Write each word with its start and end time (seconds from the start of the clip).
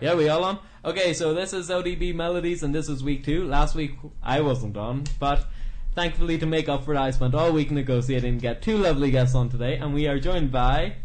Yeah, 0.00 0.14
we 0.14 0.28
all 0.28 0.44
on? 0.44 0.58
Okay, 0.84 1.14
so 1.14 1.34
this 1.34 1.52
is 1.52 1.70
ODB 1.70 2.14
Melodies 2.14 2.62
and 2.62 2.74
this 2.74 2.88
is 2.88 3.02
week 3.02 3.24
two. 3.24 3.44
Last 3.44 3.74
week 3.74 3.92
I 4.22 4.40
wasn't 4.40 4.76
on, 4.76 5.04
but 5.18 5.46
thankfully 5.94 6.38
to 6.38 6.46
make 6.46 6.68
up 6.68 6.84
for 6.84 6.94
it, 6.94 6.98
I 6.98 7.10
spent 7.10 7.34
all 7.34 7.52
week 7.52 7.70
negotiating 7.70 8.38
to 8.38 8.42
get 8.42 8.62
two 8.62 8.78
lovely 8.78 9.10
guests 9.10 9.34
on 9.34 9.48
today, 9.48 9.76
and 9.76 9.94
we 9.94 10.06
are 10.06 10.18
joined 10.20 10.52
by 10.52 10.96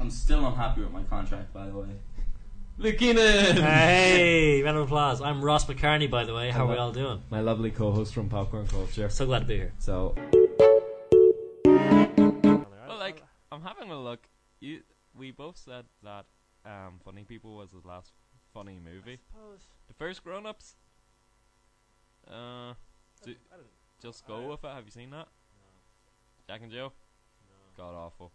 I'm 0.00 0.10
still 0.10 0.46
unhappy 0.46 0.82
with 0.82 0.92
my 0.92 1.02
contract, 1.04 1.52
by 1.52 1.66
the 1.66 1.72
way. 1.72 1.88
Luke 2.76 2.98
Keenan! 2.98 3.56
Hey, 3.56 4.62
round 4.64 4.76
of 4.76 4.84
applause. 4.84 5.20
I'm 5.20 5.44
Ross 5.44 5.64
McCartney, 5.64 6.08
by 6.08 6.24
the 6.24 6.32
way. 6.32 6.50
How 6.50 6.66
are 6.66 6.70
we 6.70 6.76
all 6.76 6.92
doing? 6.92 7.20
My 7.30 7.40
lovely 7.40 7.72
co-host 7.72 8.14
from 8.14 8.28
Popcorn 8.28 8.68
Culture. 8.68 9.08
So 9.08 9.26
glad 9.26 9.40
to 9.40 9.44
be 9.46 9.56
here. 9.56 9.72
So, 9.80 10.14
well, 11.64 12.98
like, 12.98 13.24
I'm 13.50 13.62
having 13.62 13.90
a 13.90 14.00
look. 14.00 14.20
You, 14.60 14.82
we 15.12 15.32
both 15.32 15.56
said 15.56 15.86
that 16.04 16.26
um, 16.64 17.00
Funny 17.04 17.24
People 17.24 17.56
was 17.56 17.72
his 17.72 17.84
last 17.84 18.12
funny 18.54 18.78
movie. 18.82 19.18
The 19.88 19.94
first 19.94 20.22
Grown 20.24 20.46
Ups. 20.46 20.76
Uh, 22.26 22.74
Do- 23.24 23.34
just 24.02 24.26
go 24.26 24.48
with 24.48 24.62
it. 24.64 24.68
Have 24.68 24.84
you 24.84 24.90
seen 24.90 25.10
that? 25.10 25.28
Jack 26.46 26.60
and 26.62 26.70
Joe. 26.72 26.92
God 27.76 27.94
awful. 27.94 28.32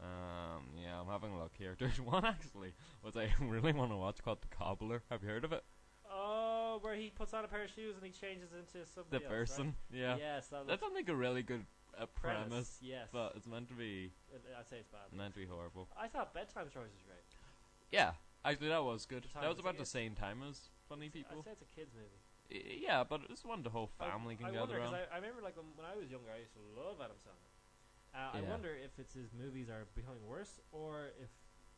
Um, 0.00 0.64
yeah, 0.82 1.00
I'm 1.00 1.06
having 1.06 1.32
a 1.32 1.38
look 1.38 1.52
here. 1.58 1.74
There's 1.78 2.00
one 2.00 2.24
actually, 2.24 2.72
which 3.02 3.16
I 3.16 3.28
really 3.44 3.72
want 3.72 3.90
to 3.92 3.96
watch 3.96 4.18
called 4.22 4.38
The 4.42 4.54
Cobbler. 4.56 5.02
Have 5.10 5.22
you 5.22 5.28
heard 5.28 5.44
of 5.44 5.52
it? 5.52 5.64
Oh, 6.10 6.78
where 6.82 6.94
he 6.94 7.10
puts 7.10 7.34
on 7.34 7.44
a 7.44 7.48
pair 7.48 7.64
of 7.64 7.70
shoes 7.70 7.96
and 7.96 8.04
he 8.04 8.10
changes 8.12 8.50
into 8.52 8.78
The 8.78 8.86
somebody 8.86 9.24
else, 9.24 9.32
person. 9.32 9.74
Right? 9.90 10.00
Yeah. 10.00 10.16
Yes, 10.18 10.48
that 10.48 10.66
That 10.66 10.80
sounds 10.80 10.94
like 10.94 11.08
a 11.08 11.14
really 11.16 11.42
good 11.42 11.64
uh, 12.00 12.06
premise. 12.06 12.78
Yes, 12.80 13.08
but 13.12 13.32
it's 13.36 13.46
meant 13.46 13.68
to 13.68 13.74
be 13.74 14.12
I'd 14.58 14.68
say 14.68 14.76
it's 14.78 14.88
bad. 14.88 15.16
meant 15.16 15.34
to 15.34 15.40
be 15.40 15.46
horrible. 15.46 15.88
I 15.98 16.08
thought 16.08 16.32
bedtime 16.34 16.68
stories 16.70 16.92
was 16.92 17.02
great. 17.02 17.24
Yeah, 17.90 18.12
actually 18.44 18.68
that 18.68 18.82
was 18.84 19.06
good. 19.06 19.24
That 19.40 19.48
was 19.48 19.58
about 19.58 19.78
the 19.78 19.86
same 19.86 20.14
time 20.14 20.42
as 20.48 20.68
Funny 20.88 21.08
People. 21.08 21.38
I'd 21.38 21.44
say 21.44 21.50
it's 21.52 21.62
a 21.62 21.70
kids 21.74 21.92
movie. 21.94 22.20
Yeah, 22.80 23.02
but 23.02 23.22
it's 23.30 23.44
one 23.44 23.62
the 23.62 23.70
whole 23.70 23.90
family 23.98 24.36
can 24.36 24.46
I, 24.46 24.50
gather 24.50 24.60
wonder 24.60 24.74
because 24.76 24.92
around. 24.92 25.06
I, 25.10 25.14
I 25.14 25.18
remember 25.18 25.42
like 25.42 25.56
when, 25.56 25.66
when 25.74 25.86
I 25.86 25.96
was 25.98 26.10
younger, 26.10 26.30
I 26.30 26.38
used 26.46 26.54
to 26.54 26.62
love 26.78 26.98
Adam 27.02 27.16
Sandler. 27.18 27.50
Uh, 28.14 28.38
I 28.38 28.40
Yeah. 28.40 28.50
wonder 28.50 28.70
if 28.70 28.98
it's 28.98 29.14
his 29.14 29.32
movies 29.34 29.68
are 29.68 29.84
becoming 29.94 30.24
worse, 30.26 30.60
or 30.70 31.10
if 31.20 31.28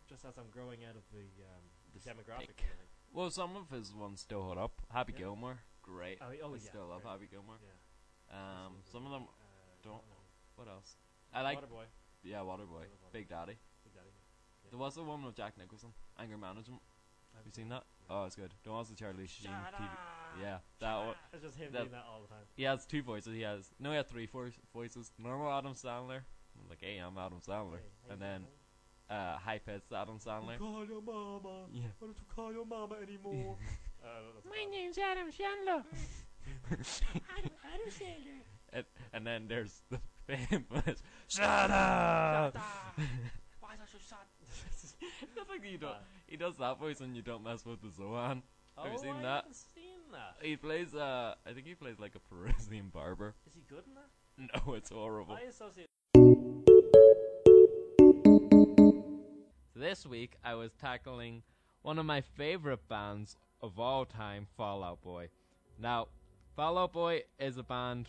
just 0.08 0.24
as 0.24 0.36
I'm 0.36 0.50
growing 0.52 0.84
out 0.84 0.96
of 0.96 1.04
the 1.12 1.24
um, 1.44 1.64
the 1.96 2.00
demographic. 2.00 2.52
stick. 2.52 2.56
kind 2.60 2.72
of 2.72 2.88
thing. 2.88 3.12
Well, 3.12 3.30
some 3.30 3.56
of 3.56 3.70
his 3.70 3.94
ones 3.94 4.20
still 4.20 4.42
hold 4.42 4.58
up. 4.58 4.72
Happy 4.92 5.12
Yeah. 5.12 5.24
Gilmore, 5.24 5.58
great. 5.82 6.18
Oh, 6.20 6.26
oh 6.44 6.52
I 6.52 6.60
yeah, 6.60 6.68
still 6.68 6.86
love 6.88 7.02
great. 7.02 7.12
Happy 7.12 7.28
Gilmore. 7.32 7.56
Yeah. 7.64 8.36
Um, 8.36 8.72
some 8.92 9.06
of 9.06 9.12
them 9.12 9.22
Uh, 9.24 9.82
don't-. 9.82 10.04
What 10.56 10.68
else? 10.68 10.96
I 11.32 11.40
like 11.42 11.58
Waterboy. 11.60 11.86
yeah, 12.24 12.38
Waterboy, 12.44 12.84
I 12.84 12.92
love 13.04 13.12
Big 13.12 13.28
Daddy. 13.28 13.56
Big 14.70 14.72
Daddy. 14.72 14.76
Yeah. 14.76 14.78
There 14.78 14.78
was 14.78 14.94
the 14.94 15.02
one 15.02 15.24
with 15.24 15.36
Jack 15.36 15.56
Nicholson, 15.58 15.90
Anger 16.18 16.36
Management. 16.38 16.82
Have 17.36 17.46
you 17.46 17.52
seen 17.52 17.68
that? 17.68 17.84
Oh, 18.10 18.24
it's 18.24 18.34
good. 18.36 18.52
There 18.64 18.72
was 18.72 18.88
the 18.88 18.94
Charlie 18.96 19.26
Sheen 19.26 19.50
TV. 19.50 19.88
Yeah, 20.42 20.58
that 20.80 20.96
one. 20.96 21.14
It's 21.32 21.42
just 21.44 21.56
him 21.56 21.72
that- 21.72 21.78
doing 21.80 21.90
that 21.92 22.04
all 22.10 22.22
the 22.22 22.28
time. 22.28 22.44
He 22.56 22.62
has 22.64 22.86
two 22.86 23.02
voices. 23.02 23.34
He 23.34 23.42
has 23.42 23.70
no, 23.78 23.90
he 23.90 23.96
has 23.96 24.06
three 24.06 24.26
voice, 24.26 24.54
voices. 24.72 25.12
Normal 25.18 25.52
Adam 25.52 25.74
Sandler, 25.74 26.20
like 26.68 26.78
hey, 26.80 26.98
I'm 26.98 27.16
Adam 27.18 27.38
Sandler, 27.46 27.76
Hey, 27.78 27.90
hey, 28.06 28.12
and 28.12 28.20
then 28.22 28.44
uh, 29.10 29.36
high 29.38 29.58
pitched 29.58 29.92
Adam 29.94 30.18
Sandler. 30.18 30.58
Call 30.58 30.84
your 30.86 31.02
mama. 31.02 31.66
Yeah. 31.72 31.82
Why 31.98 32.06
don't 32.08 32.16
you 32.18 32.24
call 32.34 32.52
your 32.52 32.64
mama 32.66 32.96
anymore? 33.02 33.56
uh, 34.04 34.08
My 34.48 34.56
bad. 34.64 34.70
name's 34.70 34.98
Adam 34.98 35.28
Sandler. 35.28 35.84
Adam, 36.70 37.50
Adam 37.74 37.90
Sandler. 37.90 38.42
and, 38.72 38.84
and 39.12 39.26
then 39.26 39.46
there's 39.48 39.82
the 39.90 40.00
famous 40.26 41.02
Shut 41.28 41.44
up. 41.70 42.54
Why 42.54 42.62
don't 42.96 42.98
you 42.98 43.04
shut? 43.04 43.08
You 45.64 45.76
don't. 45.76 45.96
He 46.26 46.36
does 46.36 46.56
that 46.58 46.78
voice 46.78 47.00
when 47.00 47.14
you 47.14 47.22
don't 47.22 47.42
mess 47.42 47.66
with 47.66 47.80
the 47.82 47.88
Zohan. 47.88 48.42
Have 48.76 48.92
you 48.92 48.98
oh, 48.98 49.02
seen 49.02 49.16
I 49.16 49.22
that? 49.22 49.44
haven't 49.44 49.56
seen 49.56 49.98
that. 50.12 50.36
He 50.40 50.56
plays. 50.56 50.94
Uh, 50.94 51.34
I 51.44 51.52
think 51.52 51.66
he 51.66 51.74
plays 51.74 51.98
like 51.98 52.14
a 52.14 52.20
Parisian 52.20 52.90
barber. 52.92 53.34
Is 53.46 53.54
he 53.54 53.62
good 53.68 53.82
in 53.86 53.94
that? 53.94 54.08
No, 54.66 54.74
it's 54.74 54.90
horrible. 54.90 55.34
I 55.34 55.48
associate. 55.48 55.88
This 59.74 60.06
week 60.06 60.36
I 60.44 60.54
was 60.54 60.72
tackling 60.80 61.42
one 61.82 61.98
of 61.98 62.06
my 62.06 62.20
favorite 62.20 62.88
bands 62.88 63.36
of 63.60 63.80
all 63.80 64.04
time, 64.04 64.46
Fall 64.56 64.84
Out 64.84 65.02
Boy. 65.02 65.28
Now, 65.80 66.06
Fall 66.54 66.78
Out 66.78 66.92
Boy 66.92 67.22
is 67.40 67.58
a 67.58 67.64
band 67.64 68.08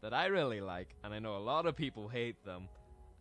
that 0.00 0.12
I 0.12 0.26
really 0.26 0.60
like, 0.60 0.96
and 1.04 1.14
I 1.14 1.20
know 1.20 1.36
a 1.36 1.38
lot 1.38 1.66
of 1.66 1.76
people 1.76 2.08
hate 2.08 2.44
them. 2.44 2.68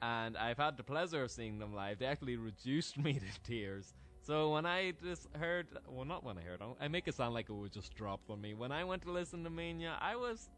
And 0.02 0.36
I've 0.38 0.58
had 0.58 0.78
the 0.78 0.84
pleasure 0.84 1.24
of 1.24 1.32
seeing 1.32 1.60
them 1.60 1.76
live. 1.76 2.00
They 2.00 2.06
actually 2.06 2.38
reduced 2.38 2.98
me 3.06 3.14
to 3.14 3.42
tears. 3.44 3.94
So 4.24 4.52
when 4.54 4.66
I 4.66 4.94
just 5.04 5.28
heard, 5.36 5.68
well, 5.88 6.06
not 6.06 6.24
when 6.24 6.38
I 6.38 6.42
heard, 6.42 6.62
I 6.80 6.88
make 6.88 7.08
it 7.08 7.16
sound 7.16 7.34
like 7.34 7.50
it 7.50 7.54
was 7.54 7.72
just 7.72 7.96
dropped 7.96 8.30
on 8.30 8.40
me. 8.40 8.54
When 8.54 8.72
I 8.72 8.84
went 8.84 9.02
to 9.04 9.12
listen 9.12 9.44
to 9.44 9.50
Mania, 9.50 9.98
I 10.00 10.16
was, 10.16 10.50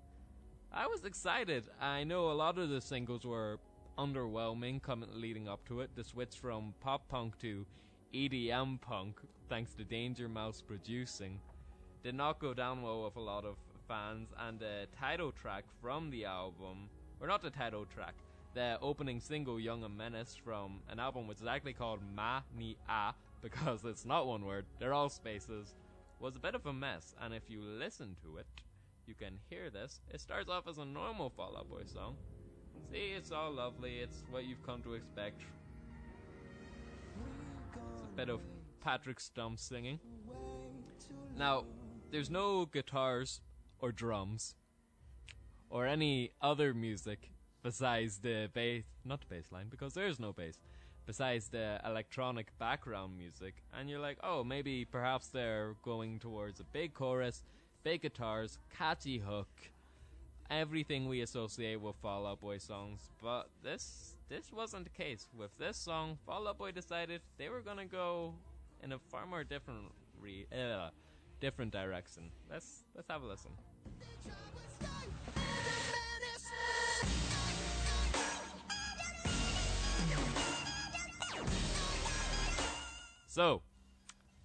I 0.71 0.85
was 0.87 1.05
excited. 1.05 1.65
I 1.79 2.03
know 2.03 2.31
a 2.31 2.33
lot 2.33 2.57
of 2.57 2.69
the 2.69 2.81
singles 2.81 3.25
were 3.25 3.59
underwhelming 3.97 4.81
coming 4.81 5.09
leading 5.13 5.47
up 5.47 5.65
to 5.67 5.79
it. 5.79 5.91
The 5.95 6.03
switch 6.03 6.35
from 6.41 6.73
pop 6.81 7.07
punk 7.07 7.37
to 7.39 7.65
EDM 8.13 8.81
punk, 8.81 9.19
thanks 9.49 9.73
to 9.75 9.83
Danger 9.83 10.27
Mouse 10.27 10.61
producing, 10.61 11.39
did 12.03 12.15
not 12.15 12.39
go 12.39 12.53
down 12.53 12.81
well 12.81 13.05
with 13.05 13.15
a 13.15 13.21
lot 13.21 13.45
of 13.45 13.55
fans. 13.87 14.29
And 14.37 14.59
the 14.59 14.87
title 14.99 15.31
track 15.31 15.63
from 15.81 16.09
the 16.09 16.25
album, 16.25 16.89
or 17.21 17.27
not 17.27 17.41
the 17.41 17.49
title 17.49 17.85
track, 17.85 18.15
the 18.53 18.77
opening 18.81 19.19
single 19.19 19.59
"Young 19.59 19.83
and 19.83 19.97
Menace" 19.97 20.35
from 20.35 20.81
an 20.89 20.99
album 20.99 21.27
which 21.27 21.39
is 21.39 21.47
actually 21.47 21.73
called 21.73 21.99
Ma 22.15 22.41
Ni 22.55 22.77
A 22.87 23.13
because 23.41 23.83
it's 23.83 24.05
not 24.05 24.27
one 24.27 24.45
word; 24.45 24.65
they're 24.79 24.93
all 24.93 25.09
spaces. 25.09 25.75
Was 26.19 26.35
a 26.35 26.39
bit 26.39 26.55
of 26.55 26.65
a 26.65 26.73
mess, 26.73 27.13
and 27.21 27.33
if 27.33 27.49
you 27.49 27.61
listen 27.61 28.15
to 28.23 28.37
it, 28.37 28.45
you 29.05 29.13
can 29.13 29.39
hear 29.49 29.69
this. 29.69 29.99
It 30.13 30.21
starts 30.21 30.49
off 30.49 30.67
as 30.67 30.77
a 30.77 30.85
normal 30.85 31.29
Fall 31.29 31.57
Out 31.57 31.69
Boy 31.69 31.83
song. 31.85 32.15
See, 32.91 33.11
it's 33.17 33.31
all 33.31 33.51
lovely. 33.51 33.99
It's 33.99 34.23
what 34.29 34.45
you've 34.45 34.63
come 34.65 34.81
to 34.83 34.93
expect. 34.93 35.41
It's 37.93 38.01
a 38.03 38.15
bit 38.15 38.29
of 38.29 38.39
Patrick 38.79 39.19
Stump 39.19 39.59
singing. 39.59 39.99
Now, 41.37 41.65
there's 42.11 42.29
no 42.29 42.65
guitars 42.65 43.41
or 43.79 43.91
drums 43.91 44.55
or 45.69 45.87
any 45.87 46.31
other 46.41 46.73
music 46.73 47.32
besides 47.63 48.19
the 48.19 48.49
bass, 48.53 48.83
not 49.05 49.21
the 49.21 49.27
bass 49.27 49.51
line, 49.51 49.67
because 49.69 49.93
there's 49.93 50.19
no 50.19 50.33
bass, 50.33 50.59
besides 51.05 51.47
the 51.47 51.79
electronic 51.85 52.57
background 52.59 53.17
music. 53.17 53.55
And 53.73 53.89
you're 53.89 53.99
like, 53.99 54.17
oh, 54.23 54.43
maybe 54.43 54.85
perhaps 54.85 55.27
they're 55.27 55.75
going 55.81 56.19
towards 56.19 56.59
a 56.59 56.65
big 56.65 56.93
chorus, 56.93 57.43
big 57.83 58.01
guitars, 58.01 58.59
catchy 58.77 59.17
hook, 59.17 59.49
everything 60.49 61.07
we 61.07 61.21
associate 61.21 61.81
with 61.81 61.95
Fall 62.01 62.27
Out 62.27 62.41
Boy 62.41 62.57
songs. 62.57 63.09
But 63.21 63.49
this 63.63 64.15
this 64.29 64.51
wasn't 64.51 64.83
the 64.83 65.03
case. 65.03 65.27
With 65.35 65.57
this 65.57 65.77
song, 65.77 66.17
Fall 66.25 66.47
Out 66.47 66.57
Boy 66.57 66.71
decided 66.71 67.21
they 67.37 67.49
were 67.49 67.61
gonna 67.61 67.85
go 67.85 68.35
in 68.83 68.91
a 68.91 68.99
far 69.09 69.25
more 69.25 69.43
different 69.43 69.91
re- 70.19 70.47
uh, 70.51 70.89
different 71.39 71.71
direction. 71.71 72.29
Let's 72.49 72.83
let's 72.95 73.07
have 73.09 73.23
a 73.23 73.25
listen. 73.25 73.51
So, 83.33 83.63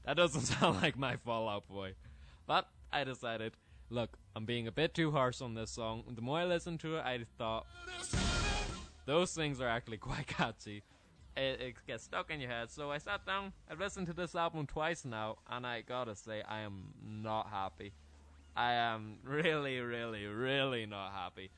that 0.06 0.16
doesn't 0.16 0.40
sound 0.56 0.80
like 0.80 0.96
my 0.96 1.16
Fall 1.16 1.46
Out 1.46 1.68
Boy. 1.68 1.92
But 2.46 2.66
I 2.90 3.04
decided, 3.04 3.52
look, 3.90 4.16
I'm 4.34 4.46
being 4.46 4.66
a 4.66 4.72
bit 4.72 4.94
too 4.94 5.10
harsh 5.10 5.42
on 5.42 5.52
this 5.52 5.70
song. 5.70 6.04
The 6.08 6.22
more 6.22 6.38
I 6.38 6.46
listened 6.46 6.80
to 6.80 6.96
it, 6.96 7.00
I 7.04 7.26
thought 7.36 7.66
those 9.04 9.34
things 9.34 9.60
are 9.60 9.68
actually 9.68 9.96
quite 10.08 10.26
catchy. 10.26 10.84
It, 11.36 11.60
it 11.60 11.74
gets 11.86 12.04
stuck 12.04 12.30
in 12.30 12.40
your 12.40 12.50
head. 12.50 12.70
So 12.70 12.90
I 12.90 12.96
sat 12.96 13.26
down, 13.26 13.52
I've 13.70 13.78
listened 13.78 14.06
to 14.06 14.14
this 14.14 14.34
album 14.34 14.66
twice 14.66 15.04
now, 15.04 15.36
and 15.50 15.66
I 15.66 15.82
gotta 15.82 16.16
say, 16.16 16.40
I 16.48 16.60
am 16.60 16.94
not 17.04 17.50
happy. 17.50 17.92
I 18.56 18.72
am 18.72 19.18
really, 19.22 19.80
really, 19.80 20.24
really 20.24 20.86
not 20.86 21.12
happy. 21.12 21.50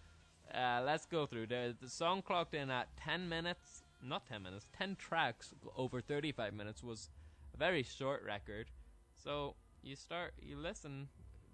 Uh, 0.52 0.82
let's 0.84 1.06
go 1.06 1.26
through. 1.26 1.46
The, 1.46 1.76
the 1.81 1.88
song 1.88 2.22
clocked 2.22 2.54
in 2.54 2.72
at 2.72 2.88
10 2.96 3.28
minutes, 3.28 3.84
not 4.02 4.26
10 4.26 4.43
minutes, 4.43 4.66
10 4.76 4.96
tracks 4.96 5.54
over 5.76 6.00
35 6.00 6.54
minutes 6.54 6.82
was 6.82 7.08
very 7.60 7.82
short 7.82 8.24
record. 8.26 8.70
So 9.22 9.54
you 9.82 9.94
start, 9.94 10.32
you 10.40 10.56
listen, 10.56 11.08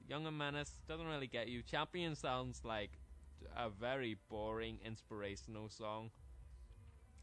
Young 0.08 0.24
and 0.24 0.38
Menace 0.38 0.78
doesn't 0.86 1.06
really 1.06 1.26
get 1.26 1.48
you. 1.48 1.62
Champion 1.62 2.14
sounds 2.14 2.60
like 2.64 2.92
a 3.56 3.68
very 3.68 4.16
boring, 4.30 4.78
inspirational 4.86 5.68
song 5.68 6.10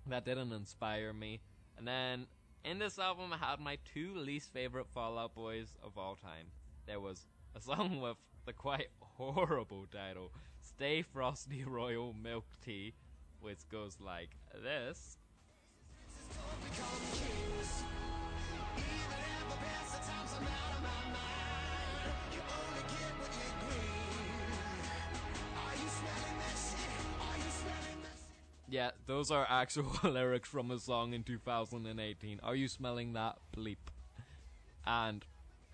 that 0.08 0.26
didn't 0.26 0.52
inspire 0.52 1.14
me. 1.14 1.40
And 1.78 1.88
then 1.88 2.28
in 2.66 2.78
this 2.78 3.00
album, 3.00 3.32
I 3.32 3.38
had 3.38 3.62
my 3.62 3.78
two 3.94 4.16
least 4.16 4.52
favorite 4.52 4.88
Fall 4.94 5.18
Out 5.18 5.34
Boys 5.34 5.70
of 5.82 5.98
all 5.98 6.18
time. 6.18 6.48
There 6.86 7.00
was 7.00 7.26
a 7.56 7.62
song 7.62 8.02
with 8.02 8.18
the 8.46 8.52
quite 8.52 8.90
horrible 9.00 9.86
title, 9.94 10.34
Stay 10.60 11.04
Frosty 11.04 11.64
Royal 11.64 12.14
Milk 12.22 12.48
Tea, 12.66 12.94
which 13.40 13.60
goes 13.70 13.96
like 14.02 14.36
this. 14.62 15.18
Yeah, 28.74 28.90
those 29.06 29.30
are 29.30 29.46
actual 29.48 29.92
lyrics 30.04 30.50
from 30.50 30.72
a 30.72 30.80
song 30.80 31.14
in 31.14 31.22
2018. 31.22 32.40
Are 32.42 32.56
you 32.56 32.68
smelling 32.68 33.14
that 33.14 33.38
bleep? 33.56 33.78
And 34.84 35.24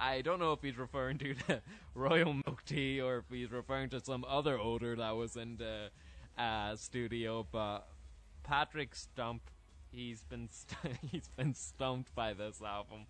I 0.02 0.20
don't 0.20 0.38
know 0.38 0.52
if 0.52 0.62
he's 0.62 0.78
referring 0.78 1.18
to 1.20 1.34
the 1.48 1.62
royal 1.96 2.34
milk 2.34 2.66
tea 2.66 3.00
or 3.00 3.20
if 3.20 3.24
he's 3.32 3.54
referring 3.54 3.88
to 3.92 4.02
some 4.02 4.26
other 4.28 4.60
odor 4.60 4.98
that 4.98 5.16
was 5.16 5.38
in 5.38 5.56
the 5.56 5.92
uh, 6.38 6.76
studio, 6.76 7.48
but 7.50 7.88
Patrick 8.44 8.94
Stump, 8.94 9.44
he's 9.94 10.26
been 10.26 10.50
st- 10.52 10.98
he's 11.10 11.30
been 11.38 11.54
stumped 11.54 12.14
by 12.14 12.34
this 12.34 12.62
album. 12.62 13.06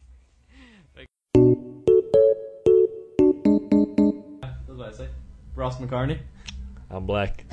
That's 4.44 4.68
what 4.68 4.88
I 4.88 4.92
say. 4.92 5.08
Ross 5.56 5.78
McCartney. 5.78 6.20
I'm 6.92 7.06
black. 7.06 7.46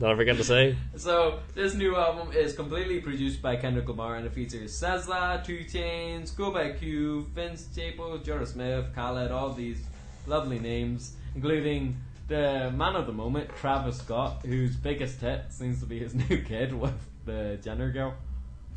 Not 0.00 0.16
forget 0.16 0.36
to 0.36 0.44
say. 0.44 0.76
So 0.96 1.40
this 1.54 1.74
new 1.74 1.96
album 1.96 2.32
is 2.32 2.54
completely 2.54 3.00
produced 3.00 3.42
by 3.42 3.56
Kendrick 3.56 3.88
Lamar 3.88 4.14
and 4.16 4.24
it 4.26 4.32
features 4.32 4.72
SZA, 4.80 5.44
Two 5.44 5.64
Chainz, 5.64 6.34
Go 6.36 6.52
by 6.52 6.70
Q, 6.72 7.26
Vince 7.34 7.62
Staples, 7.62 8.20
Jorja 8.24 8.46
Smith, 8.46 8.86
Khalid, 8.94 9.30
all 9.32 9.52
these 9.52 9.82
lovely 10.28 10.60
names, 10.60 11.14
including 11.34 11.96
the 12.28 12.72
man 12.76 12.94
of 12.94 13.06
the 13.06 13.12
moment, 13.12 13.50
Travis 13.56 13.98
Scott, 13.98 14.42
whose 14.46 14.76
biggest 14.76 15.20
hit 15.20 15.46
seems 15.50 15.80
to 15.80 15.86
be 15.86 15.98
his 15.98 16.14
new 16.30 16.42
kid 16.42 16.72
with 16.72 16.94
the 17.24 17.58
Jenner 17.64 17.90
girl. 17.90 18.14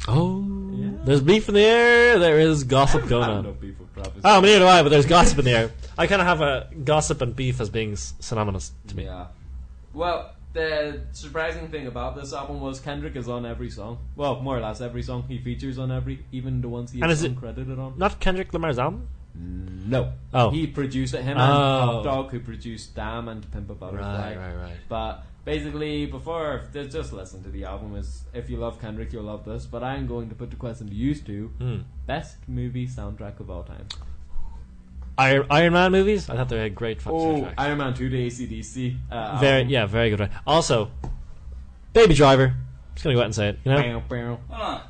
Oh, 0.08 0.44
Yeah. 0.74 0.90
there's 1.06 1.22
beef 1.22 1.48
in 1.48 1.54
the 1.54 1.62
air. 1.64 2.18
There 2.20 2.40
is 2.40 2.64
gossip 2.64 3.08
going 3.08 3.30
I 3.30 3.34
on. 3.34 3.44
no 3.44 3.52
beef 3.52 3.80
with 3.80 3.94
Travis. 3.94 4.22
Oh, 4.26 4.42
neither 4.42 4.60
do 4.60 4.66
I. 4.68 4.82
But 4.84 4.90
there's 4.90 5.06
gossip 5.06 5.38
in 5.40 5.46
the 5.46 5.52
air. 5.52 5.72
I 5.98 6.08
kind 6.08 6.22
of 6.22 6.28
have 6.28 6.42
a 6.42 6.70
gossip 6.84 7.22
and 7.22 7.36
beef 7.36 7.62
as 7.62 7.70
being 7.70 7.96
synonymous 7.96 8.72
to 8.88 8.96
me. 8.96 9.06
Yeah. 9.06 9.28
Well, 9.96 10.32
the 10.54 11.02
surprising 11.14 11.70
thing 11.70 11.88
about 11.88 12.16
this 12.16 12.32
album 12.34 12.60
was 12.62 12.80
Kendrick 12.80 13.16
is 13.16 13.28
on 13.28 13.46
every 13.46 13.70
song. 13.70 13.98
Well, 14.16 14.42
more 14.42 14.58
or 14.58 14.62
less 14.62 14.82
every 14.82 15.02
song 15.02 15.24
he 15.28 15.38
features 15.40 15.80
on 15.80 15.92
every, 15.92 16.26
even 16.32 16.62
the 16.62 16.70
ones 16.70 16.92
he 16.92 17.02
And 17.02 17.12
is 17.12 17.20
is 17.20 17.24
it- 17.26 17.36
uncredited 17.36 17.80
on. 17.80 17.98
Not 17.98 18.20
Kendrick 18.20 18.54
Lamar's 18.54 18.78
album. 18.80 19.08
No. 19.38 20.14
Oh. 20.34 20.50
He 20.50 20.66
produced 20.68 21.14
it. 21.14 21.24
Him 21.24 21.38
Oh. 21.38 21.42
and 21.42 21.50
Top 21.50 22.04
Dawg, 22.06 22.32
who 22.32 22.40
produced 22.40 22.96
Damn 22.96 23.28
and 23.28 23.50
Pimp 23.52 23.70
a 23.70 23.76
Butterfly. 23.76 24.36
Right, 24.36 24.38
right, 24.38 24.56
right. 24.56 24.78
But 24.88 25.26
basically, 25.44 26.06
before 26.06 26.64
just 26.74 26.92
just 26.92 27.12
listen 27.12 27.44
to 27.44 27.50
the 27.50 27.66
album. 27.66 27.96
Is 27.98 28.24
if 28.34 28.50
you 28.50 28.56
love 28.58 28.80
Kendrick, 28.80 29.12
you'll 29.12 29.24
love 29.24 29.44
this. 29.44 29.66
But 29.66 29.84
I'm 29.84 30.08
going 30.08 30.30
to 30.30 30.36
put 30.36 30.52
the 30.52 30.56
question 30.56 30.88
to 30.88 30.96
you 30.96 31.14
two: 31.16 31.52
Hmm. 31.60 31.78
best 32.08 32.38
movie 32.48 32.88
soundtrack 32.88 33.42
of 33.42 33.50
all 33.50 33.64
time. 33.64 33.88
Iron, 35.18 35.48
Iron 35.50 35.74
Man 35.74 35.92
movies. 35.92 36.30
I 36.30 36.36
thought 36.36 36.50
they 36.50 36.60
had 36.60 36.76
great 36.76 37.02
fun 37.02 37.14
Oh, 37.14 37.18
soundtracks. 37.20 37.54
Iron 37.58 37.78
Man 37.78 37.94
Two: 37.94 38.10
The 38.10 38.28
ACDC. 38.28 38.98
Uh, 39.12 39.38
very, 39.40 39.58
album. 39.60 39.70
yeah, 39.70 39.86
very 39.86 40.10
good. 40.10 40.20
Right. 40.20 40.32
Also, 40.46 40.92
Baby 41.94 42.14
Driver. 42.16 42.54
Just 42.96 43.04
gonna 43.04 43.16
go 43.16 43.22
out 43.22 43.26
and 43.26 43.36
say 43.36 43.50
it. 43.50 43.60
You 43.64 43.72
know. 43.72 44.00
Bow, 44.02 44.16
bow. 44.16 44.40
Hold 44.50 44.62
on. 44.62 44.82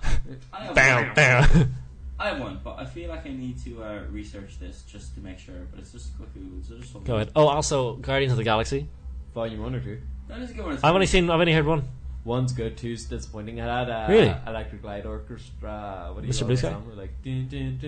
I 0.53 0.63
have, 0.63 0.75
Bam, 0.75 1.05
one. 1.07 1.15
bam. 1.15 1.75
I 2.19 2.29
have 2.29 2.39
one, 2.39 2.59
but 2.63 2.79
I 2.79 2.85
feel 2.85 3.09
like 3.09 3.25
I 3.25 3.29
need 3.33 3.57
to 3.65 3.83
uh, 3.83 3.99
research 4.09 4.57
this 4.59 4.83
just 4.83 5.13
to 5.15 5.19
make 5.21 5.37
sure. 5.37 5.67
But 5.71 5.79
it's 5.81 5.91
just 5.91 6.13
a 6.13 6.17
quick 6.17 6.33
Google. 6.33 6.63
So 6.63 6.77
just 6.79 6.93
hold 6.93 7.05
Go 7.05 7.15
ahead. 7.15 7.31
Oh, 7.35 7.47
also 7.47 7.95
Guardians 7.97 8.31
of 8.31 8.37
the 8.37 8.43
Galaxy. 8.43 8.87
Volume 9.33 9.61
one 9.61 9.75
or 9.75 9.79
two. 9.81 9.99
That 10.27 10.39
is 10.39 10.51
a 10.51 10.53
good 10.53 10.65
one. 10.65 10.75
I've 10.81 10.93
only 10.93 11.07
seen. 11.07 11.29
I've 11.29 11.39
only 11.39 11.53
heard 11.53 11.65
one. 11.65 11.83
One's 12.25 12.53
good, 12.53 12.75
two's 12.75 13.05
disappointing. 13.05 13.61
I 13.61 13.79
had 13.79 13.89
a 13.89 14.07
really? 14.09 14.35
Electric 14.47 14.83
Light 14.83 15.05
Orchestra. 15.05 16.09
What 16.11 16.21
do 16.21 16.27
you 16.27 16.33
Mr. 16.33 16.47
Blue 16.47 16.57
Sky? 16.57 16.75
Like 16.95 17.21
dun, 17.23 17.47
dun. 17.47 17.79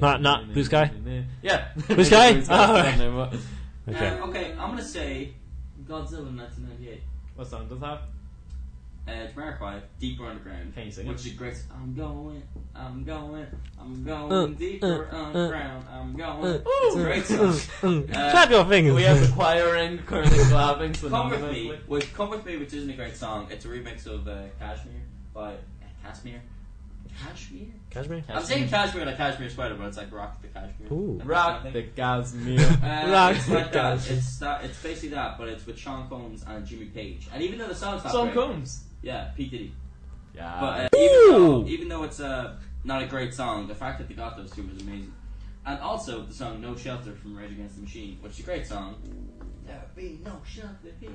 Not 0.00 0.22
not 0.22 0.52
blue 0.52 0.64
sky. 0.64 0.90
Yeah, 1.42 1.68
blue 1.88 2.04
sky. 2.04 2.42
oh, 2.48 3.32
okay. 3.88 4.08
Um, 4.08 4.30
okay, 4.30 4.52
I'm 4.52 4.70
gonna 4.70 4.82
say 4.82 5.34
Godzilla 5.84 6.34
1998. 6.36 7.02
What 7.34 7.48
song 7.48 7.66
does 7.68 7.80
that? 7.80 8.02
Uh, 9.06 9.10
Jamiroquai, 9.10 9.80
Deeper 9.98 10.26
Underground. 10.26 10.72
Can 10.74 10.86
you 10.86 10.92
sing 10.92 11.06
Which 11.08 11.18
it? 11.18 11.26
is 11.26 11.32
a 11.32 11.36
great. 11.36 11.54
I'm 11.74 11.92
going, 11.94 12.40
I'm 12.74 13.02
going, 13.02 13.46
I'm 13.80 14.04
going 14.04 14.32
Uh, 14.32 14.46
deeper 14.56 15.08
uh, 15.12 15.16
uh, 15.16 15.24
underground. 15.26 15.84
I'm 15.90 16.16
going. 16.16 16.44
uh, 16.44 16.60
it's 16.64 16.96
a 16.96 17.02
great 17.02 17.26
song. 17.26 18.08
Uh, 18.10 18.30
Clap 18.30 18.50
your 18.50 18.64
fingers. 18.64 18.94
We 18.94 19.02
have 19.02 19.20
the 19.20 19.32
choir 19.34 19.74
in 19.76 19.98
currently 19.98 20.38
clapping. 20.44 20.92
Come 20.94 21.30
with 21.30 21.42
me, 21.50 21.72
which 21.88 22.14
Come 22.14 22.30
with 22.30 22.46
me, 22.46 22.56
which 22.58 22.72
isn't 22.74 22.90
a 22.90 22.92
great 22.94 23.16
song. 23.16 23.48
It's 23.50 23.64
a 23.64 23.68
remix 23.68 24.06
of 24.06 24.28
uh, 24.28 24.42
Kashmir 24.60 24.94
by 25.34 25.54
uh, 25.54 25.56
Kashmir. 26.04 26.40
Kashmir. 27.26 27.66
Kashmir. 27.90 28.22
I'm 28.28 28.42
saying 28.44 28.68
Kashmir 28.68 29.04
like 29.04 29.16
Kashmir 29.16 29.50
sweater, 29.50 29.74
but 29.74 29.88
it's 29.88 29.96
like 29.96 30.12
Rock 30.12 30.40
the 30.42 30.48
Kashmir. 30.48 30.92
Ooh. 30.92 31.20
Rock 31.24 31.64
the 31.64 31.72
thing. 31.72 31.90
Gazmere. 31.96 32.60
Uh, 32.82 33.10
Rock 33.12 33.34
it's 33.36 33.46
the 33.46 33.54
like 33.54 33.72
that. 33.72 34.10
It's 34.10 34.38
that. 34.38 34.64
It's 34.64 34.80
basically 34.80 35.08
that, 35.10 35.38
but 35.38 35.48
it's 35.48 35.66
with 35.66 35.76
Sean 35.76 36.08
Combs 36.08 36.44
and 36.46 36.64
Jimmy 36.64 36.86
Page. 36.86 37.26
And 37.34 37.42
even 37.42 37.58
though 37.58 37.66
the 37.66 37.74
song's 37.74 38.04
not 38.04 38.12
Song 38.12 38.26
great, 38.30 38.36
Combs. 38.36 38.84
Yeah, 39.02 39.30
P 39.36 39.46
Diddy. 39.46 39.72
Yeah. 40.34 40.58
But 40.60 40.80
uh, 40.94 40.98
even, 40.98 41.30
though, 41.30 41.66
even 41.66 41.88
though 41.88 42.02
it's 42.04 42.20
uh, 42.20 42.56
not 42.84 43.02
a 43.02 43.06
great 43.06 43.34
song, 43.34 43.66
the 43.66 43.74
fact 43.74 43.98
that 43.98 44.08
they 44.08 44.14
got 44.14 44.36
those 44.36 44.50
two 44.50 44.62
was 44.62 44.80
amazing. 44.82 45.12
And 45.64 45.78
also 45.80 46.22
the 46.22 46.34
song 46.34 46.60
"No 46.60 46.74
Shelter" 46.74 47.12
from 47.12 47.36
Rage 47.36 47.52
Against 47.52 47.76
the 47.76 47.82
Machine, 47.82 48.18
which 48.20 48.32
is 48.32 48.40
a 48.40 48.42
great 48.42 48.66
song. 48.66 48.96
There 49.66 49.80
be 49.94 50.18
no 50.24 50.40
shelter 50.44 50.90
here. 50.98 51.10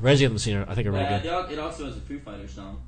Rage 0.00 0.20
Against 0.22 0.44
the 0.44 0.52
Machine. 0.52 0.66
I 0.68 0.74
think 0.74 0.88
are 0.88 0.92
really 0.92 1.04
Uh, 1.06 1.20
good. 1.20 1.52
it 1.52 1.58
also 1.58 1.86
has 1.86 1.96
a 1.96 2.00
Foo 2.00 2.18
Fighters 2.20 2.50
song. 2.52 2.82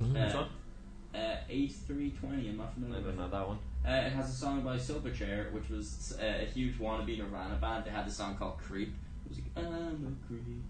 Mhm. 0.00 0.12
Which 0.12 0.34
Uh, 0.34 0.38
one? 0.38 1.20
uh, 1.20 1.36
A320, 1.50 2.50
I'm 2.50 2.56
not 2.58 2.68
I 2.68 2.72
familiar 2.74 2.96
don't 2.98 3.06
with 3.06 3.16
know 3.18 3.28
that 3.28 3.48
one. 3.48 3.58
Uh, 3.84 3.90
it 4.06 4.12
has 4.12 4.28
a 4.30 4.32
song 4.32 4.62
by 4.62 4.76
Silverchair, 4.76 5.50
which 5.52 5.68
was 5.68 6.16
uh, 6.20 6.42
a 6.42 6.44
huge 6.46 6.74
wannabe 6.78 7.18
Nirvana 7.18 7.56
band. 7.56 7.84
They 7.84 7.90
had 7.90 8.06
the 8.06 8.10
song 8.12 8.36
called 8.36 8.58
Creep. 8.58 8.92
It 9.24 9.28
was 9.30 9.38
like, 9.38 9.66
I'm 9.66 9.74
a 10.22 10.26
creep. 10.28 10.62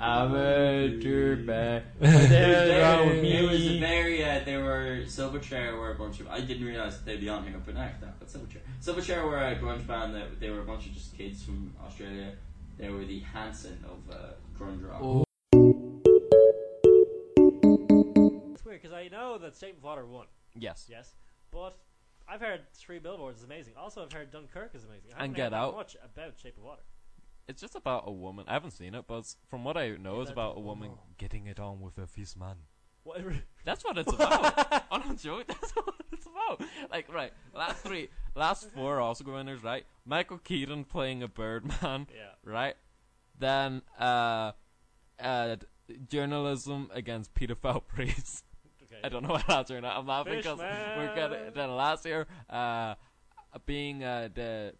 I'm 0.00 0.32
a 0.34 0.90
dirtbag. 1.02 1.82
What 1.98 2.10
What 2.12 2.28
the 2.28 2.38
is 2.38 2.70
hell 2.82 2.98
wrong 2.98 3.08
with 3.08 3.16
with 3.16 3.24
It 3.24 3.42
was 3.50 3.66
a 3.66 3.68
me? 3.70 3.80
very, 3.80 4.24
uh, 4.24 4.40
they 4.44 4.56
were 4.56 5.00
Silverchair 5.06 5.76
were 5.76 5.90
a 5.90 5.94
bunch 5.96 6.20
of, 6.20 6.28
I 6.28 6.40
didn't 6.40 6.64
realize 6.66 6.96
that 6.98 7.04
they'd 7.04 7.20
be 7.20 7.28
on 7.28 7.42
here, 7.44 7.60
but 7.64 7.74
now 7.74 7.90
that, 8.00 8.18
but 8.20 8.28
Silverchair. 8.28 8.60
Silverchair 8.80 9.24
were 9.24 9.38
a 9.38 9.56
grunge 9.56 9.86
band 9.86 10.14
that 10.14 10.38
they 10.38 10.50
were 10.50 10.60
a 10.60 10.64
bunch 10.64 10.86
of 10.86 10.92
just 10.94 11.16
kids 11.18 11.42
from 11.44 11.74
Australia. 11.84 12.32
They 12.78 12.90
were 12.90 13.04
the 13.04 13.18
Hanson 13.20 13.84
of 13.84 14.14
uh, 14.14 14.18
grunge 14.56 14.88
rock. 14.88 15.00
Oh. 15.02 15.24
It's 18.54 18.64
weird 18.64 18.80
because 18.82 18.92
I 18.96 19.08
know 19.08 19.38
that 19.38 19.56
Shape 19.56 19.78
of 19.78 19.82
Water 19.82 20.06
won. 20.06 20.26
Yes. 20.56 20.86
Yes, 20.88 21.14
but 21.50 21.76
I've 22.28 22.40
heard 22.40 22.60
Three 22.74 23.00
Billboards 23.00 23.38
is 23.38 23.44
amazing. 23.44 23.74
Also, 23.76 24.04
I've 24.04 24.12
heard 24.12 24.30
Dunkirk 24.30 24.76
is 24.76 24.84
amazing. 24.84 25.10
I 25.16 25.24
And 25.24 25.34
Get 25.34 25.52
heard 25.52 25.54
Out. 25.54 25.74
much 25.74 25.96
about 26.04 26.34
Shape 26.40 26.56
of 26.56 26.62
Water. 26.62 26.82
It's 27.48 27.62
just 27.62 27.74
about 27.74 28.04
a 28.06 28.12
woman. 28.12 28.44
I 28.46 28.52
haven't 28.52 28.72
seen 28.72 28.94
it, 28.94 29.06
but 29.08 29.24
from 29.48 29.64
what 29.64 29.76
I 29.78 29.88
know, 29.96 30.16
Yeah, 30.16 30.22
it's 30.22 30.30
about 30.30 30.58
a 30.58 30.60
woman 30.60 30.90
oh. 30.92 31.00
getting 31.16 31.46
it 31.46 31.58
on 31.58 31.80
with 31.80 31.96
a 31.96 32.06
fierce 32.06 32.36
man. 32.36 32.56
What? 33.04 33.22
That's 33.64 33.82
what 33.84 33.96
it's 33.96 34.12
about. 34.12 34.84
I'm 34.90 35.08
not 35.08 35.16
joking. 35.16 35.46
That's 35.48 35.72
what 35.72 35.94
it's 36.12 36.26
about. 36.26 36.62
Like, 36.90 37.12
right, 37.12 37.32
last 37.54 37.78
three, 37.78 38.10
last 38.34 38.70
four 38.72 39.00
Oscar 39.00 39.32
winners, 39.32 39.62
right? 39.62 39.86
Michael 40.04 40.38
Keaton 40.38 40.84
playing 40.84 41.22
a 41.22 41.28
Birdman, 41.28 42.06
yeah. 42.14 42.32
right? 42.44 42.74
Then, 43.38 43.80
uh, 43.98 44.52
uh, 45.18 45.56
journalism 46.08 46.90
against 46.92 47.34
pedophile 47.34 47.86
priests. 47.86 48.42
Okay. 48.90 49.02
I 49.04 49.10
don't 49.10 49.22
know 49.22 49.34
what 49.34 49.46
that's 49.46 49.70
or 49.70 49.82
not. 49.82 49.98
I'm 49.98 50.06
laughing 50.06 50.36
because 50.36 50.58
we're 50.58 51.14
getting. 51.14 51.52
Then 51.54 51.76
last 51.76 52.06
year, 52.06 52.26
uh, 52.48 52.94
being 53.66 54.02
uh 54.02 54.28
the 54.32 54.72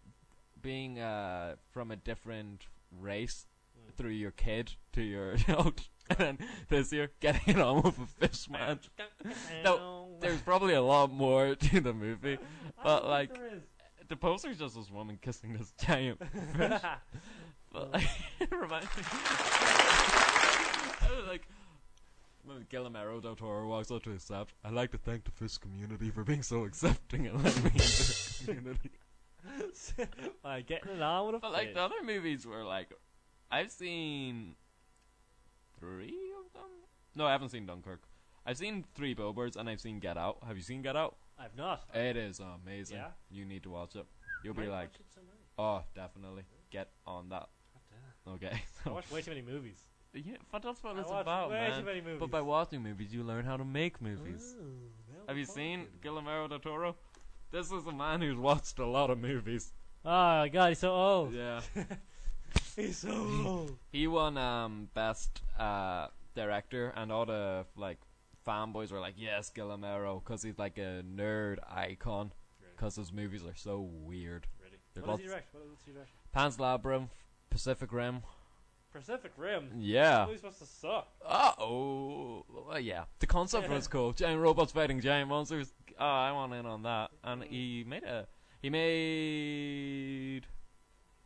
being 0.63 0.99
uh 0.99 1.57
from 1.71 1.91
a 1.91 1.97
different 1.97 2.67
race 3.01 3.47
Mm. 3.79 3.95
through 3.97 4.11
your 4.11 4.31
kid 4.33 4.73
to 4.93 5.03
your 5.03 5.33
adult, 5.49 5.89
and 6.11 6.19
then 6.19 6.39
this 6.69 6.93
year 6.93 7.11
getting 7.21 7.55
it 7.57 7.61
on 7.61 7.83
with 7.83 7.97
a 7.99 8.07
fish 8.07 8.49
man. 8.51 8.81
No, 9.63 10.17
There's 10.21 10.41
probably 10.41 10.75
a 10.75 10.83
lot 10.83 11.13
more 11.13 11.55
to 11.55 11.81
the 11.81 11.93
movie, 11.93 12.39
but 12.83 13.07
like 13.07 13.39
the 14.09 14.17
poster's 14.17 14.59
just 14.59 14.75
this 14.75 14.91
woman 14.91 15.19
kissing 15.23 15.53
this 15.53 15.73
giant 15.79 16.19
fish. 16.57 16.81
But 17.71 17.93
like, 17.93 18.09
it 18.41 18.51
reminds 18.51 18.87
me. 18.97 19.03
I 19.07 21.09
was 21.17 21.27
like. 21.29 21.47
When 22.45 22.65
Guillermo 22.71 23.21
del 23.21 23.37
Toro 23.37 23.69
walks 23.69 23.91
up 23.91 24.03
to 24.05 24.11
his 24.11 24.23
set, 24.23 24.49
I'd 24.65 24.73
like 24.73 24.91
to 24.93 24.99
thank 24.99 25.25
the 25.25 25.31
fish 25.31 25.59
community 25.59 26.11
for 26.11 26.25
being 26.25 26.43
so 26.43 26.65
accepting 26.65 27.27
and 27.27 27.45
letting 27.45 27.65
me 27.65 27.71
into 27.73 27.87
the 27.87 28.45
community. 28.47 28.91
like 30.45 30.67
getting 30.67 31.01
on 31.01 31.27
with 31.27 31.37
a 31.37 31.39
But 31.39 31.53
like 31.53 31.69
fish. 31.69 31.75
the 31.75 31.81
other 31.83 32.03
movies 32.05 32.47
were 32.47 32.65
like, 32.65 32.93
I've 33.51 33.71
seen 33.71 34.57
three 35.79 36.33
of 36.39 36.53
them. 36.53 36.71
No, 37.15 37.27
I 37.27 37.33
haven't 37.33 37.51
seen 37.51 37.67
Dunkirk. 37.67 38.03
I've 38.47 38.57
seen 38.57 38.85
Three 38.95 39.13
Billboards 39.15 39.57
and 39.57 39.69
I've 39.69 39.81
seen 39.81 39.99
Get 39.99 40.17
Out. 40.17 40.39
Have 40.47 40.57
you 40.57 40.63
seen 40.63 40.81
Get 40.83 40.97
Out? 40.97 41.17
I've 41.39 41.55
not. 41.57 41.85
It 41.95 42.17
is 42.17 42.41
amazing. 42.41 42.97
Yeah? 42.97 43.09
You 43.31 43.45
need 43.45 43.63
to 43.65 43.71
watch 43.71 43.95
it. 43.95 44.07
You'll 44.43 44.55
be 44.55 44.67
like, 44.67 44.91
watch 44.93 45.01
it 45.01 45.13
tonight. 45.13 45.37
oh, 45.59 45.83
definitely 45.95 46.45
get 46.71 46.89
on 47.07 47.29
that. 47.31 47.49
Okay. 48.27 48.61
I 48.87 48.91
watch 48.91 49.11
way 49.11 49.21
too 49.23 49.31
many 49.33 49.43
movies. 49.43 49.83
yeah, 50.15 50.37
but 50.51 50.63
that's 50.63 50.83
what 50.83 50.97
I 50.97 51.01
it's 51.01 51.11
about, 51.11 51.51
way 51.51 51.67
too 51.67 51.73
man. 51.77 51.85
many 51.85 52.01
movies. 52.01 52.21
But 52.21 52.31
by 52.31 52.41
watching 52.41 52.83
movies, 52.83 53.13
you 53.13 53.23
learn 53.23 53.45
how 53.45 53.57
to 53.57 53.65
make 53.65 54.01
movies. 54.01 54.57
Well 54.59 55.25
Have 55.29 55.37
you 55.37 55.45
seen 55.45 55.87
Guillermo 56.03 56.49
del 56.49 56.59
Toro? 56.61 56.97
This 57.51 57.73
is 57.73 57.87
a 57.87 57.93
man 57.93 58.21
who's 58.21 58.37
watched 58.37 58.79
a 58.79 58.87
lot 58.87 59.11
of 59.11 59.19
movies. 59.19 59.73
Oh 60.05 60.11
my 60.11 60.49
god, 60.49 60.69
he's 60.69 60.79
so 60.79 60.93
old. 60.93 61.35
Yeah. 61.35 61.61
He's 62.77 62.99
so 62.99 63.11
old. 63.11 63.77
He 63.91 64.07
won 64.07 64.39
um 64.39 64.89
best 64.95 65.43
uh 65.59 66.07
director, 66.35 66.93
and 66.97 67.11
all 67.11 67.27
the 67.27 67.67
like 67.77 67.99
fanboys 68.47 68.93
were 68.93 69.01
like, 69.01 69.15
"Yes, 69.17 69.51
Guillermo," 69.51 70.23
because 70.25 70.43
he's 70.43 70.59
like 70.59 70.79
a 70.79 71.03
nerd 71.03 71.59
icon. 71.69 72.33
Because 72.77 72.95
his 72.95 73.13
movies 73.13 73.43
are 73.45 73.57
so 73.57 73.81
weird. 73.81 74.47
Ready? 74.63 74.77
They're 74.95 75.03
What 75.03 75.17
does 75.17 75.23
he 75.23 75.29
direct? 75.29 75.53
What 75.53 75.69
does 75.69 75.85
he 75.85 75.93
direct? 75.93 76.11
Pan's 76.33 76.61
Labyrinth, 76.61 77.11
Pacific 77.51 77.93
Rim. 77.93 78.23
Pacific 78.93 79.33
Rim. 79.37 79.71
Yeah. 79.77 80.27
Movie's 80.27 80.41
supposed 80.41 80.61
to 80.61 80.67
suck. 80.67 81.09
Uh 81.27 81.53
oh. 81.59 82.45
Well, 82.49 82.81
yeah. 82.81 83.05
The 83.19 83.27
concept 83.27 83.69
was 83.69 83.89
cool. 83.89 84.13
Giant 84.13 84.41
robots 84.41 84.73
fighting 84.73 85.01
giant 85.01 85.29
monsters. 85.29 85.75
Oh, 86.01 86.05
I 86.05 86.33
want 86.33 86.53
in 86.55 86.65
on 86.67 86.83
that. 86.85 87.11
And 87.25 87.43
he 87.45 87.85
made 87.87 88.05
a. 88.05 88.27
He 88.63 88.71
made. 88.71 90.47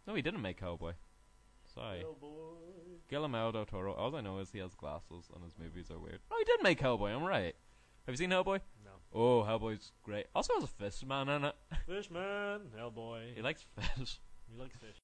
No, 0.06 0.14
he 0.14 0.22
didn't 0.22 0.42
make 0.42 0.60
Hellboy. 0.60 0.94
Sorry. 1.74 2.02
Oh 2.06 2.16
boy. 2.20 2.28
Guillermo 3.08 3.52
del 3.52 3.66
Toro. 3.66 3.92
All 3.94 4.14
I 4.16 4.20
know 4.20 4.38
is 4.38 4.50
he 4.50 4.58
has 4.58 4.74
glasses 4.74 5.30
and 5.34 5.44
his 5.44 5.54
movies 5.58 5.90
are 5.90 5.98
weird. 5.98 6.20
Oh, 6.30 6.36
he 6.38 6.44
did 6.44 6.62
make 6.62 6.80
Hellboy. 6.80 7.14
I'm 7.14 7.22
right. 7.22 7.54
Have 8.06 8.12
you 8.12 8.16
seen 8.16 8.30
Hellboy? 8.30 8.60
No. 8.84 8.90
Oh, 9.14 9.42
Hellboy's 9.44 9.92
great. 10.02 10.26
Also 10.34 10.54
has 10.54 10.64
a 10.64 10.66
fist 10.66 11.06
man 11.06 11.28
in 11.28 11.44
it. 11.44 11.54
Fishman. 11.86 12.70
Hellboy. 12.78 13.34
He 13.34 13.42
likes 13.42 13.64
fish. 13.76 14.18
He 14.50 14.58
likes 14.58 14.76
fish. 14.76 14.96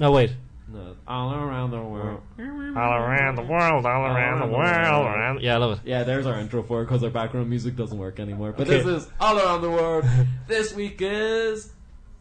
No, 0.00 0.10
wait. 0.10 0.32
No, 0.74 0.96
all 1.06 1.32
around 1.32 1.70
the 1.70 1.80
world. 1.80 2.20
All 2.36 2.92
around 2.92 3.36
the 3.36 3.42
world, 3.42 3.86
all 3.86 4.04
around 4.06 4.40
the 4.40 4.46
world. 4.56 5.06
Around... 5.06 5.40
Yeah, 5.40 5.54
I 5.54 5.58
love 5.58 5.78
it. 5.78 5.88
Yeah, 5.88 6.02
there's 6.02 6.26
our 6.26 6.38
intro 6.40 6.64
for 6.64 6.82
it 6.82 6.86
because 6.86 7.04
our 7.04 7.10
background 7.10 7.48
music 7.48 7.76
doesn't 7.76 7.96
work 7.96 8.18
anymore. 8.18 8.50
But 8.52 8.66
Okay. 8.68 8.82
this 8.82 8.86
is 9.04 9.08
all 9.20 9.38
around 9.38 9.62
the 9.62 9.70
world. 9.70 10.04
this 10.48 10.74
week 10.74 10.96
is 11.00 11.72